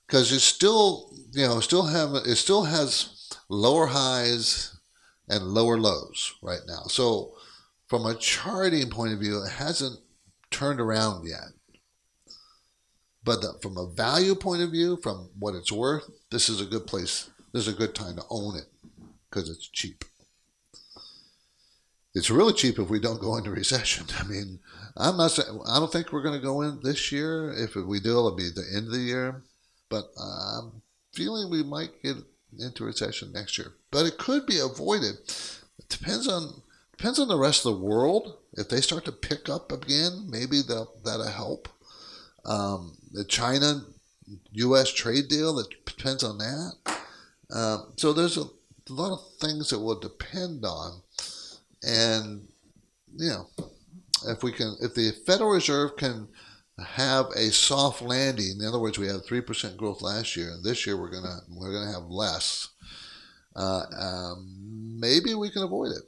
[0.06, 4.76] Because it's still, you know, still have it still has lower highs
[5.28, 6.84] and lower lows right now.
[6.88, 7.34] So
[7.88, 9.98] from a charting point of view, it hasn't
[10.50, 11.52] turned around yet.
[13.24, 16.66] But the, from a value point of view, from what it's worth, this is a
[16.66, 17.30] good place.
[17.52, 18.66] This is a good time to own it
[19.28, 20.04] because it's cheap.
[22.14, 24.06] It's really cheap if we don't go into recession.
[24.18, 24.58] I mean,
[24.96, 27.52] I'm not I don't think we're going to go in this year.
[27.52, 29.42] If we do, it'll be the end of the year.
[29.88, 32.16] But I'm feeling we might get
[32.58, 33.74] into recession next year.
[33.90, 35.16] But it could be avoided.
[35.78, 36.62] It depends on
[36.96, 38.38] depends on the rest of the world.
[38.54, 41.68] If they start to pick up again, maybe that'll help.
[42.44, 42.96] Um,
[43.28, 43.82] China
[44.52, 44.92] U.S.
[44.92, 46.72] trade deal that depends on that.
[47.50, 48.44] Um, so there's a,
[48.88, 51.02] lot of things that will depend on,
[51.82, 52.46] and
[53.16, 53.48] you know,
[54.28, 56.28] if we can, if the Federal Reserve can
[56.78, 60.62] have a soft landing, in other words, we had three percent growth last year, and
[60.62, 62.68] this year we're gonna we're gonna have less.
[63.56, 66.02] Uh, um, maybe we can avoid it.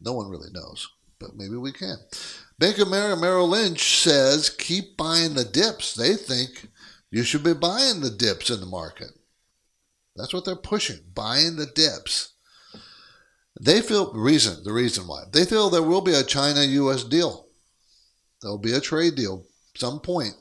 [0.00, 1.96] No one really knows, but maybe we can.
[2.58, 5.94] Bank of America Merrill Lynch says keep buying the dips.
[5.94, 6.68] They think
[7.12, 9.10] you should be buying the dips in the market.
[10.16, 12.32] That's what they're pushing, buying the dips.
[13.60, 17.04] They feel reason the reason why they feel there will be a China-U.S.
[17.04, 17.48] deal.
[18.40, 19.44] There'll be a trade deal
[19.76, 20.34] some point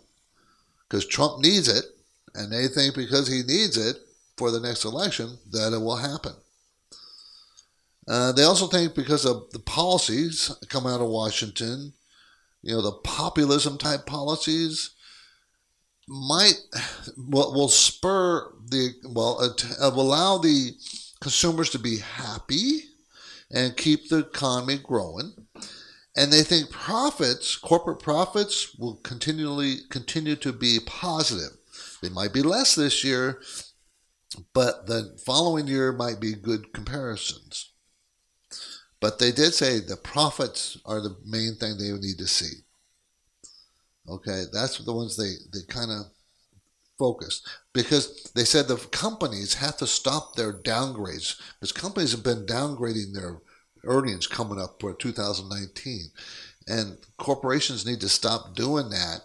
[0.90, 1.86] because Trump needs it,
[2.34, 3.98] And they think because he needs it
[4.38, 6.34] for the next election that it will happen.
[8.08, 11.94] Uh, they also think because of the policies come out of Washington,
[12.62, 14.92] you know, the populism type policies
[16.12, 16.60] might
[17.17, 20.71] will, will spur the well uh, allow the
[21.21, 22.82] consumers to be happy
[23.50, 25.34] and keep the economy growing.
[26.15, 31.58] And they think profits corporate profits will continually continue to be positive.
[32.02, 33.41] They might be less this year
[34.54, 37.71] but the following year might be good comparisons.
[39.00, 42.63] But they did say the profits are the main thing they need to see.
[44.12, 46.08] Okay, that's the ones they, they kind of
[47.00, 51.39] focused because they said the companies have to stop their downgrades.
[51.60, 53.38] Because companies have been downgrading their
[53.86, 56.12] earnings coming up for 2019
[56.67, 59.21] and corporations need to stop doing that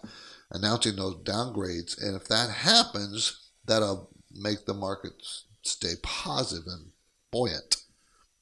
[0.51, 2.01] announcing those downgrades.
[2.01, 6.87] And if that happens that'll make the markets stay positive and
[7.31, 7.83] buoyant.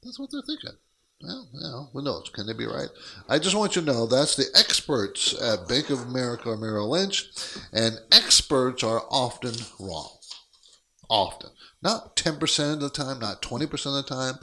[0.04, 0.78] That's what they're thinking
[1.26, 2.30] well, who knows?
[2.30, 2.90] Can they be right?
[3.28, 6.90] I just want you to know that's the experts at Bank of America or Merrill
[6.90, 7.30] Lynch,
[7.74, 10.18] and experts are often wrong.
[11.10, 11.52] Often.
[11.82, 14.36] Not 10% of the time, not 20% of the time,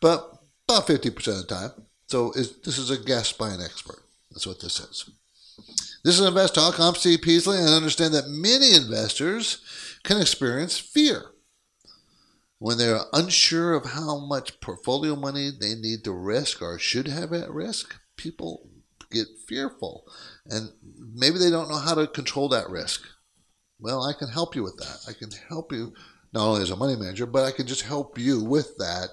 [0.00, 0.30] but
[0.68, 1.70] about 50% of the time.
[2.08, 4.02] So this is a guess by an expert.
[4.30, 5.10] That's what this is.
[6.04, 6.78] This is Invest Talk.
[6.78, 9.58] I'm Steve Peasley, and I understand that many investors
[10.04, 11.32] can experience fear
[12.58, 17.32] when they're unsure of how much portfolio money they need to risk or should have
[17.32, 18.70] at risk, people
[19.10, 20.04] get fearful
[20.46, 20.70] and
[21.14, 23.02] maybe they don't know how to control that risk.
[23.78, 25.04] Well, I can help you with that.
[25.08, 25.92] I can help you
[26.32, 29.08] not only as a money manager, but I can just help you with that.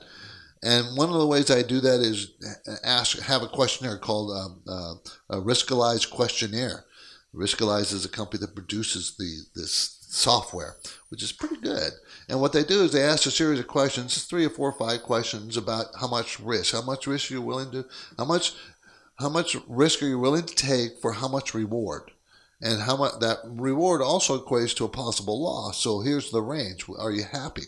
[0.63, 2.31] And one of the ways I do that is
[2.83, 6.85] ask, have a questionnaire called um, uh, a Riskalyze questionnaire.
[7.35, 10.75] Riskalyze is a company that produces the this software,
[11.09, 11.91] which is pretty good.
[12.29, 14.77] And what they do is they ask a series of questions, three or four or
[14.77, 17.85] five questions about how much risk, how much risk you're willing to,
[18.17, 18.53] how much,
[19.19, 22.11] how much risk are you willing to take for how much reward,
[22.61, 25.79] and how much that reward also equates to a possible loss.
[25.79, 27.63] So here's the range: Are you happy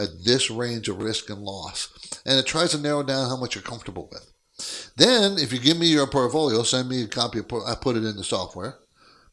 [0.00, 1.88] at this range of risk and loss?
[2.24, 4.30] And it tries to narrow down how much you're comfortable with.
[4.96, 7.38] Then, if you give me your portfolio, send me a copy.
[7.38, 8.76] Of, I put it in the software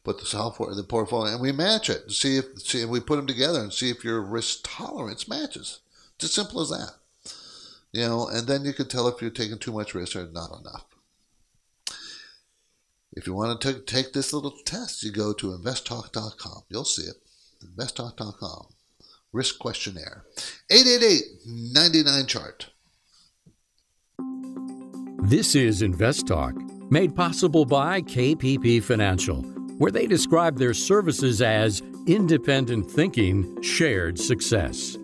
[0.08, 2.10] put the software, the portfolio, and we match it.
[2.10, 5.80] See if see if we put them together and see if your risk tolerance matches.
[6.14, 6.92] It's as simple as that.
[7.92, 10.58] You know, and then you can tell if you're taking too much risk or not
[10.60, 10.86] enough.
[13.12, 16.62] If you want to take this little test, you go to investtalk.com.
[16.70, 17.16] You'll see it.
[17.62, 18.68] Investtalk.com.
[19.34, 20.24] Risk questionnaire.
[20.70, 22.70] 888 chart.
[25.22, 26.54] This is Invest Talk,
[26.90, 34.96] made possible by KPP Financial where they describe their services as independent thinking, shared success.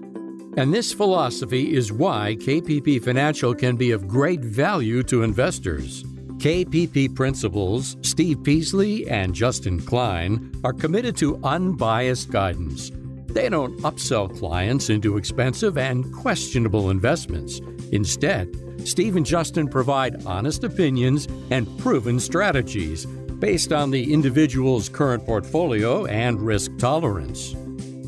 [0.57, 6.05] And this philosophy is why KPP Financial can be of great value to investors.
[6.39, 12.93] KPP principals Steve Peasley and Justin Klein are committed to unbiased guidance.
[13.27, 17.61] They don't upsell clients into expensive and questionable investments.
[17.91, 18.55] Instead,
[18.87, 23.07] Steve and Justin provide honest opinions and proven strategies
[23.45, 27.53] based on the individual's current portfolio and risk tolerance.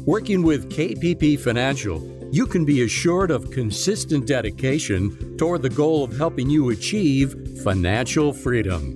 [0.07, 2.01] Working with KPP Financial,
[2.33, 8.33] you can be assured of consistent dedication toward the goal of helping you achieve financial
[8.33, 8.95] freedom.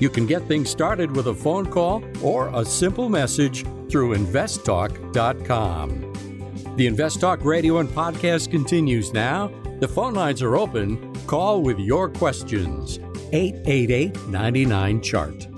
[0.00, 5.88] You can get things started with a phone call or a simple message through investtalk.com.
[6.76, 9.50] The Invest Talk radio and podcast continues now.
[9.80, 11.14] The phone lines are open.
[11.26, 12.98] Call with your questions.
[13.32, 15.49] 888 99 Chart.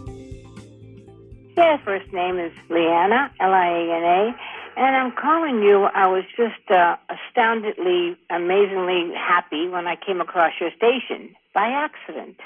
[1.57, 4.35] Yeah, first name is Liana, L-I-A-N-A,
[4.81, 5.85] and I'm calling you.
[5.85, 12.39] I was just uh, astoundedly, amazingly happy when I came across your station by accident,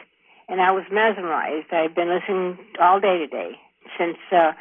[0.48, 1.72] and I was mesmerized.
[1.72, 3.52] I've been listening all day today
[3.96, 4.52] since uh,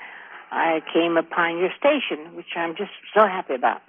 [0.51, 3.81] I came upon your station, which I'm just so happy about.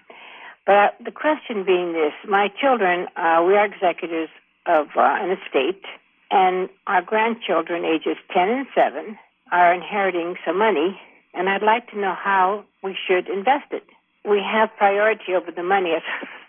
[0.64, 4.30] But the question being this: my children, uh, we are executors
[4.64, 5.84] of uh, an estate,
[6.30, 9.18] and our grandchildren, ages ten and seven
[9.52, 10.98] are inheriting some money,
[11.34, 13.84] and I'd like to know how we should invest it.
[14.24, 16.02] We have priority over the money, as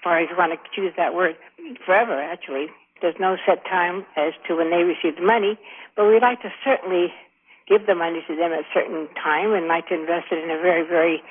[0.03, 1.35] far as you want to choose that word,
[1.85, 2.67] forever, actually.
[3.01, 5.59] There's no set time as to when they receive the money,
[5.95, 7.13] but we'd like to certainly
[7.67, 10.49] give the money to them at a certain time and like to invest it in
[10.49, 11.21] a very, very,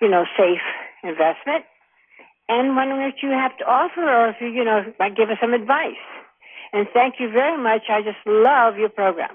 [0.00, 0.62] you know, safe
[1.02, 1.64] investment.
[2.48, 5.38] And wondering what you have to offer or if you, you know, might give us
[5.40, 6.04] some advice.
[6.72, 7.82] And thank you very much.
[7.88, 9.34] I just love your program.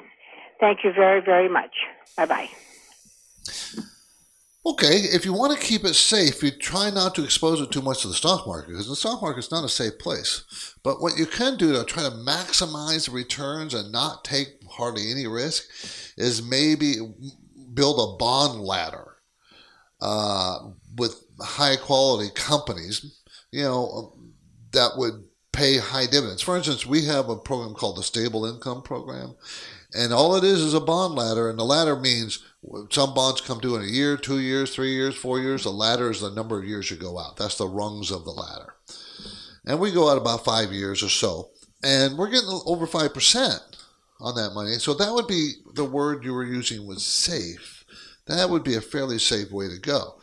[0.60, 1.72] Thank you very, very much.
[2.18, 2.50] Bye bye.
[4.66, 7.82] Okay, if you want to keep it safe, you try not to expose it too
[7.82, 10.76] much to the stock market because the stock market is not a safe place.
[10.84, 15.10] But what you can do to try to maximize the returns and not take hardly
[15.10, 15.64] any risk
[16.18, 16.96] is maybe
[17.74, 19.16] build a bond ladder
[20.02, 20.58] uh,
[20.98, 24.14] with high quality companies, you know,
[24.72, 26.42] that would pay high dividends.
[26.42, 29.36] For instance, we have a program called the Stable Income Program,
[29.94, 32.44] and all it is is a bond ladder, and the ladder means
[32.92, 35.64] some bonds come due in a year, two years, three years, four years.
[35.64, 37.38] The ladder is the number of years you go out.
[37.38, 38.76] That's the rungs of the ladder.
[39.66, 41.50] And we go out about five years or so.
[41.84, 43.60] And we're getting over 5%
[44.20, 44.74] on that money.
[44.74, 47.86] So that would be the word you were using was safe.
[48.28, 50.20] That would be a fairly safe way to go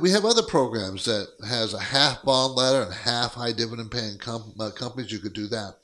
[0.00, 4.18] we have other programs that has a half bond ladder and half high dividend paying
[4.18, 5.12] com- uh, companies.
[5.12, 5.74] You could do that.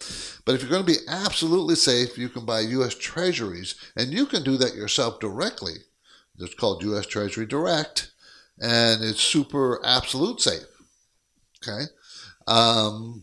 [0.45, 2.95] But if you're going to be absolutely safe, you can buy U.S.
[2.95, 5.75] Treasuries, and you can do that yourself directly.
[6.39, 7.07] It's called U.S.
[7.07, 8.11] Treasury Direct,
[8.61, 10.67] and it's super absolute safe.
[11.63, 11.85] Okay,
[12.47, 13.23] um,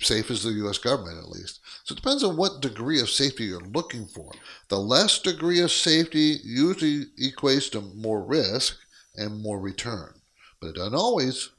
[0.00, 0.78] safe as the U.S.
[0.78, 1.60] government at least.
[1.84, 4.32] So it depends on what degree of safety you're looking for.
[4.68, 8.76] The less degree of safety usually equates to more risk
[9.16, 10.14] and more return.
[10.60, 11.50] But it doesn't always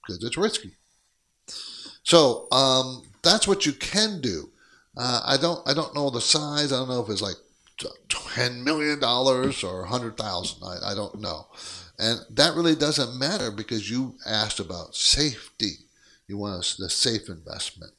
[0.00, 0.72] because it's risky.
[2.02, 4.50] So um, that's what you can do.
[4.96, 6.72] Uh, I don't I don't know the size.
[6.72, 7.36] I don't know if it's like
[8.08, 10.62] ten million dollars or a hundred thousand.
[10.64, 11.46] I, I don't know,
[11.98, 15.74] and that really doesn't matter because you asked about safety.
[16.26, 17.92] You want a, the safe investment.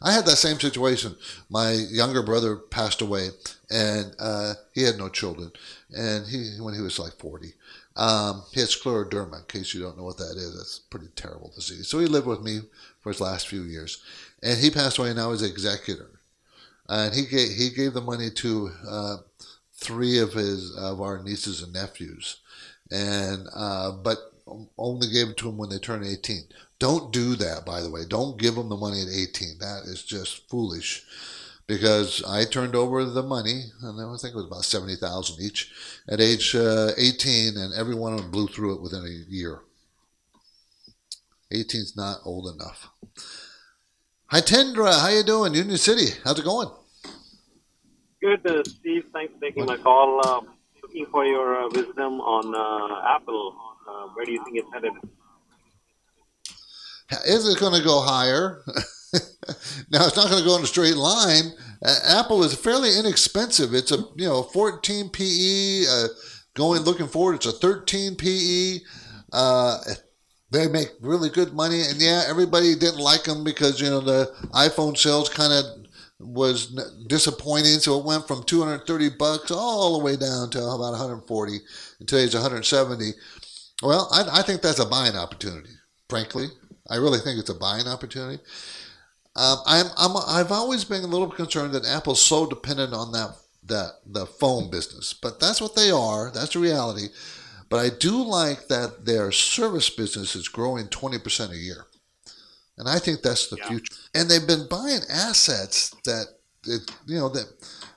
[0.00, 1.16] I had that same situation.
[1.50, 3.30] My younger brother passed away,
[3.70, 5.50] and uh, he had no children,
[5.96, 7.54] and he when he was like forty,
[7.96, 10.56] um, he had scleroderma, in case you don't know what that is.
[10.56, 11.88] That's a pretty terrible disease.
[11.88, 12.60] So he lived with me
[13.00, 14.02] for his last few years.
[14.42, 16.10] And he passed away, and now he's executor.
[16.88, 19.16] And he gave, he gave the money to uh,
[19.72, 22.40] three of his of our nieces and nephews,
[22.90, 24.18] and uh, but
[24.76, 26.42] only gave it to them when they turned 18.
[26.78, 28.02] Don't do that, by the way.
[28.06, 29.58] Don't give them the money at 18.
[29.60, 31.04] That is just foolish
[31.66, 35.72] because I turned over the money, and I think it was about seventy thousand each,
[36.08, 39.60] at age uh, eighteen, and every one of them blew through it within a year.
[41.52, 42.90] 18's not old enough.
[44.26, 45.00] Hi, Tendra.
[45.00, 45.54] How you doing?
[45.54, 46.18] Union City.
[46.24, 46.68] How's it going?
[48.20, 49.04] Good, uh, Steve.
[49.12, 50.20] Thanks for taking my call.
[50.26, 50.40] Uh,
[50.82, 53.54] looking for your uh, wisdom on uh, Apple.
[53.88, 54.92] Uh, where do you think it's headed?
[57.26, 58.62] Is it going to go higher?
[59.90, 61.52] now it's not going to go in a straight line.
[61.84, 63.74] Uh, Apple is fairly inexpensive.
[63.74, 65.84] It's a you know 14 PE.
[65.88, 66.08] Uh,
[66.54, 68.78] going looking forward, it's a 13 PE.
[69.32, 69.78] Uh,
[70.50, 74.32] they make really good money, and yeah, everybody didn't like them because you know the
[74.52, 75.64] iPhone sales kind of
[76.20, 77.80] was disappointing.
[77.80, 81.58] So it went from 230 bucks all the way down to about 140,
[82.00, 83.10] and today's 170.
[83.82, 85.70] Well, I, I think that's a buying opportunity.
[86.08, 86.46] Frankly,
[86.88, 88.42] I really think it's a buying opportunity.
[89.36, 93.36] Um, I'm, I'm, I've always been a little concerned that Apple's so dependent on that,
[93.66, 96.30] that the phone business, but that's what they are.
[96.30, 97.08] That's the reality.
[97.68, 101.86] But I do like that their service business is growing 20% a year.
[102.76, 103.68] And I think that's the yeah.
[103.68, 103.94] future.
[104.14, 106.26] And they've been buying assets that,
[106.66, 107.46] it, you know, that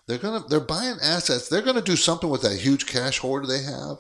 [0.08, 1.50] they're gonna they're buying assets.
[1.50, 3.98] They're gonna do something with that huge cash hoard they have,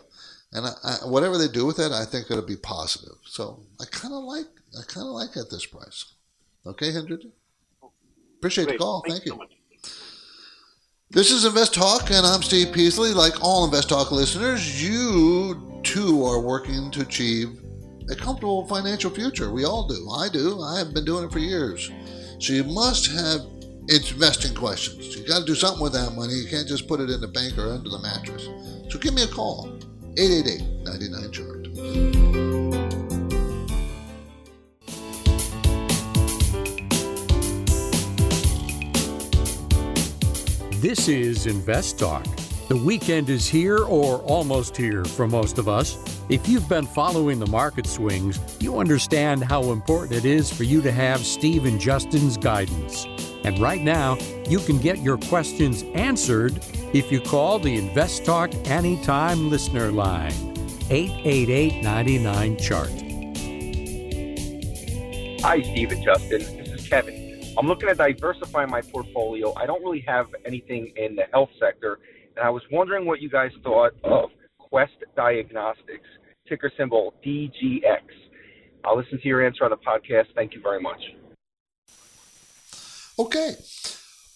[0.53, 3.17] and I, I, whatever they do with it, I think it'll be positive.
[3.25, 4.45] So I kind of like
[4.77, 6.13] I kind of like at this price.
[6.67, 7.21] Okay, Hendrik?
[8.39, 8.77] Appreciate Great.
[8.77, 9.03] the call.
[9.07, 9.31] Thank you.
[9.31, 9.91] So
[11.09, 13.13] this is Invest Talk, and I'm Steve Peasley.
[13.13, 17.61] Like all Invest Talk listeners, you too are working to achieve
[18.09, 19.49] a comfortable financial future.
[19.49, 20.09] We all do.
[20.11, 20.61] I do.
[20.61, 21.89] I have been doing it for years.
[22.39, 23.41] So you must have
[23.87, 25.15] investing questions.
[25.15, 26.33] You got to do something with that money.
[26.33, 28.49] You can't just put it in the bank or under the mattress.
[28.91, 29.71] So give me a call.
[30.17, 32.46] 888 99 chart.
[40.79, 42.23] This is Invest Talk.
[42.67, 45.97] The weekend is here or almost here for most of us.
[46.29, 50.83] If you've been following the market swings, you understand how important it is for you
[50.83, 53.07] to have Steve and Justin's guidance.
[53.43, 56.63] And right now, you can get your questions answered
[56.93, 60.31] if you call the Invest Talk Anytime listener line
[60.91, 62.91] 888 99 Chart.
[65.41, 66.56] Hi, Steve and Justin.
[67.57, 69.51] I'm looking at diversify my portfolio.
[69.55, 71.97] I don't really have anything in the health sector,
[72.35, 74.29] and I was wondering what you guys thought of
[74.59, 76.07] Quest Diagnostics,
[76.47, 78.01] ticker symbol DGX.
[78.85, 80.27] I'll listen to your answer on the podcast.
[80.35, 81.01] Thank you very much.
[83.17, 83.55] Okay.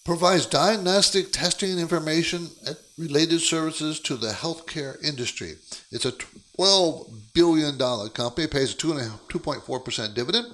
[0.04, 5.52] provides diagnostic testing information and related services to the healthcare industry.
[5.92, 6.10] It's a
[6.58, 10.46] $12 billion company, pays a 2.4% dividend.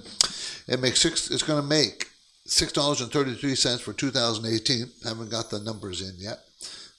[0.67, 2.08] It makes six, it's going to make
[2.49, 4.91] $6.33 for 2018.
[5.03, 6.39] Haven't got the numbers in yet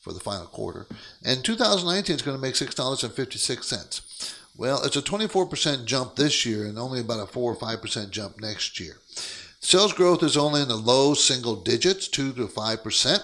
[0.01, 0.86] for the final quarter.
[1.24, 4.36] And 2019 is going to make $6.56.
[4.57, 8.40] Well, it's a 24% jump this year and only about a 4 or 5% jump
[8.40, 8.96] next year.
[9.61, 13.18] Sales growth is only in the low single digits, 2 to 5%,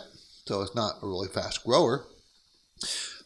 [0.46, 2.06] so it's not a really fast grower.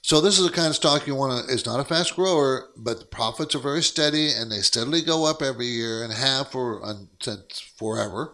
[0.03, 1.53] So this is the kind of stock you want to.
[1.53, 5.29] It's not a fast grower, but the profits are very steady and they steadily go
[5.29, 6.83] up every year and have for
[7.21, 8.33] since forever.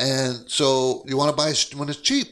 [0.00, 2.26] And so you want to buy when it's cheap.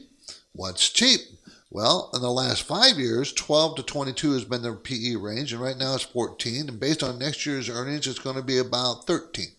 [0.53, 1.21] What's cheap?
[1.69, 5.61] Well, in the last five years, 12 to 22 has been the PE range, and
[5.61, 6.67] right now it's 14.
[6.67, 9.49] And based on next year's earnings, it's going to be about 13.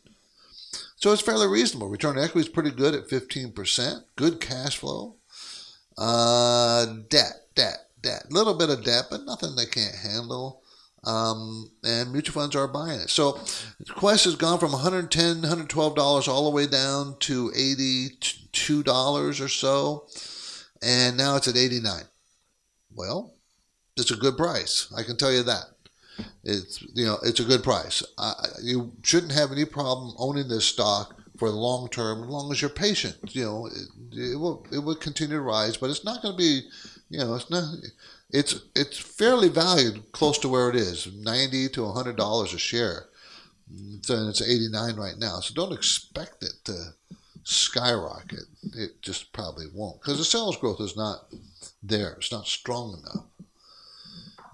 [0.96, 1.88] So it's fairly reasonable.
[1.88, 4.02] Return on equity is pretty good at 15%.
[4.16, 5.14] Good cash flow.
[5.96, 8.26] Uh, debt, debt, debt.
[8.32, 10.62] Little bit of debt, but nothing they can't handle.
[11.04, 13.10] Um, and mutual funds are buying it.
[13.10, 13.40] So
[13.96, 20.06] Quest has gone from 110 $112 all the way down to $82 or so.
[20.82, 22.02] And now it's at 89
[22.94, 23.34] Well,
[23.96, 24.92] it's a good price.
[24.96, 25.64] I can tell you that.
[26.44, 28.02] It's you know it's a good price.
[28.18, 32.52] Uh, you shouldn't have any problem owning this stock for the long term as long
[32.52, 33.16] as you're patient.
[33.28, 36.38] You know it, it will it will continue to rise, but it's not going to
[36.38, 36.62] be
[37.08, 37.64] you know it's not
[38.32, 43.06] it's it's fairly valued close to where it is, ninety to hundred dollars a share.
[44.02, 45.38] So it's 89 right now.
[45.40, 46.94] So don't expect it to
[47.44, 48.46] skyrocket.
[48.76, 51.26] It just probably won't because the sales growth is not
[51.82, 52.14] there.
[52.14, 53.26] It's not strong enough.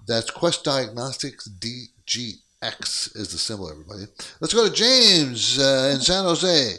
[0.07, 4.05] That's Quest Diagnostics DGX is the symbol, everybody.
[4.39, 6.75] Let's go to James uh, in San Jose.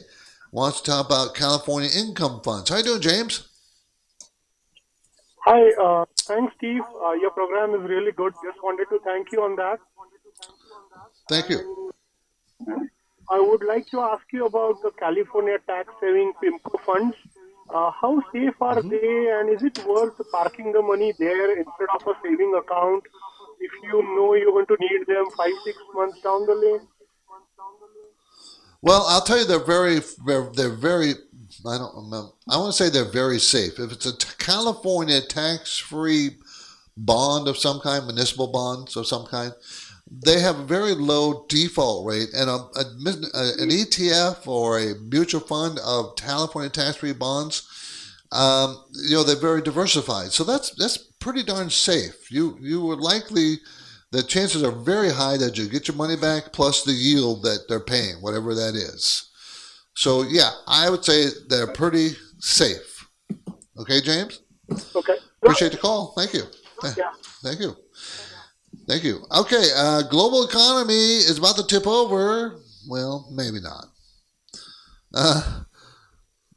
[0.51, 2.71] Wants to talk about California income funds.
[2.71, 3.49] How you doing, James?
[5.45, 6.83] Hi, uh, thanks, Steve.
[7.05, 8.35] Uh, your program is really good.
[8.45, 9.79] Just wanted to thank you on that.
[11.29, 11.93] Thank you.
[13.31, 17.17] I would like to ask you about the California tax saving PIMCO funds.
[17.69, 18.89] Uh, how safe are mm-hmm.
[18.89, 23.03] they, and is it worth parking the money there instead of a saving account
[23.61, 26.89] if you know you're going to need them five, six months down the lane?
[28.81, 31.15] Well, I'll tell you, they're very, they're, they're very.
[31.67, 32.31] I don't remember.
[32.49, 33.79] I want to say they're very safe.
[33.79, 36.31] If it's a t- California tax-free
[36.97, 39.53] bond of some kind, municipal bonds of some kind,
[40.11, 42.85] they have a very low default rate, and a, a,
[43.59, 47.67] an ETF or a mutual fund of California tax-free bonds,
[48.33, 50.33] um, you know, they're very diversified.
[50.33, 52.31] So that's that's pretty darn safe.
[52.31, 53.59] You you would likely
[54.11, 57.67] the chances are very high that you get your money back plus the yield that
[57.69, 59.28] they're paying, whatever that is.
[59.99, 63.05] So yeah, I would say they're pretty safe.
[63.77, 64.43] Okay, James.
[64.95, 65.17] Okay.
[65.43, 66.13] Appreciate the call.
[66.17, 66.45] Thank you.
[66.97, 67.11] Yeah.
[67.43, 67.75] Thank you.
[68.87, 69.25] Thank you.
[69.37, 72.61] Okay, uh, global economy is about to tip over.
[72.89, 73.87] Well, maybe not.
[75.13, 75.63] Uh,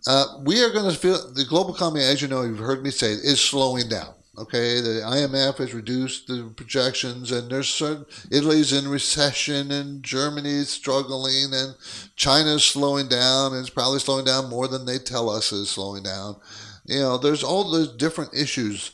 [0.05, 2.91] uh, we are going to feel the global economy, as you know, you've heard me
[2.91, 4.13] say, is slowing down.
[4.37, 10.69] Okay, the IMF has reduced the projections, and there's certain Italy's in recession, and Germany's
[10.69, 11.75] struggling, and
[12.15, 16.03] China's slowing down, and it's probably slowing down more than they tell us is slowing
[16.03, 16.37] down.
[16.85, 18.91] You know, there's all those different issues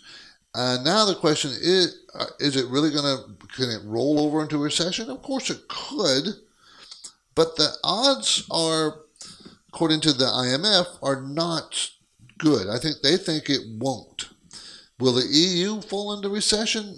[0.58, 4.42] uh, now the question is: uh, Is it really going to can it roll over
[4.42, 5.08] into recession?
[5.10, 6.26] Of course it could,
[7.36, 9.02] but the odds are,
[9.70, 11.92] according to the IMF, are not
[12.40, 12.68] good.
[12.70, 14.30] I think they think it won't.
[15.00, 16.98] Will the EU fall into recession?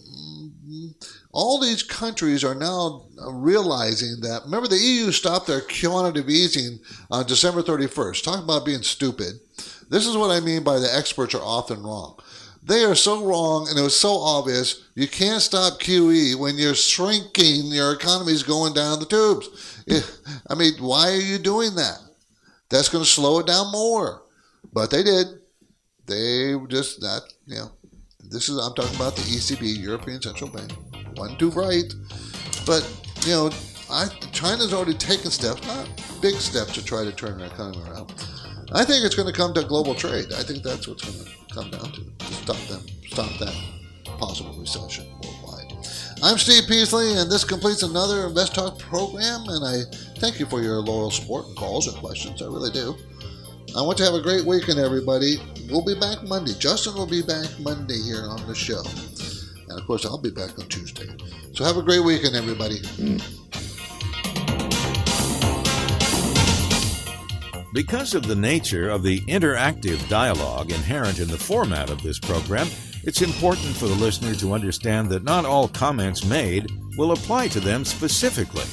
[1.31, 4.43] All these countries are now realizing that.
[4.45, 6.79] Remember, the EU stopped their quantitative easing
[7.11, 8.23] on December 31st.
[8.23, 9.33] Talk about being stupid.
[9.89, 12.17] This is what I mean by the experts are often wrong.
[12.63, 14.89] They are so wrong, and it was so obvious.
[14.95, 19.49] You can't stop QE when you're shrinking, your economy's going down the tubes.
[20.49, 21.99] I mean, why are you doing that?
[22.69, 24.23] That's going to slow it down more.
[24.71, 25.27] But they did.
[26.05, 27.71] They just, that, you know,
[28.29, 30.71] this is, I'm talking about the ECB, European Central Bank.
[31.17, 31.93] One too bright.
[32.65, 32.87] But,
[33.25, 33.49] you know,
[33.89, 35.89] I, China's already taken steps, not
[36.21, 38.13] big steps to try to turn their economy around.
[38.71, 40.27] I think it's going to come to global trade.
[40.37, 43.55] I think that's what's going to come down to to stop them, stop that
[44.19, 45.73] possible recession worldwide.
[46.21, 49.45] I'm Steve Peasley, and this completes another Invest Talk program.
[49.47, 49.81] And I
[50.19, 52.43] thank you for your loyal support and calls and questions.
[52.43, 52.95] I really do.
[53.75, 55.35] I want to have a great weekend, everybody.
[55.69, 56.53] We'll be back Monday.
[56.57, 58.81] Justin will be back Monday here on the show.
[59.69, 61.07] And of course, I'll be back on Tuesday.
[61.53, 62.81] So have a great weekend, everybody.
[67.71, 72.67] Because of the nature of the interactive dialogue inherent in the format of this program,
[73.03, 77.59] it's important for the listener to understand that not all comments made will apply to
[77.59, 78.65] them specifically.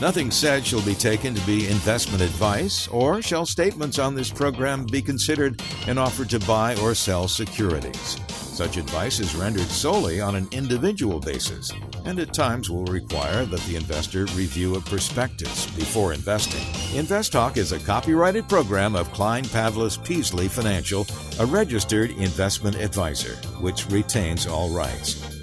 [0.00, 4.86] Nothing said shall be taken to be investment advice, or shall statements on this program
[4.86, 8.16] be considered an offer to buy or sell securities.
[8.28, 11.72] Such advice is rendered solely on an individual basis,
[12.04, 16.64] and at times will require that the investor review a prospectus before investing.
[16.96, 21.08] Invest Talk is a copyrighted program of Klein Pavlis Peasley Financial,
[21.40, 25.37] a registered investment advisor, which retains all rights.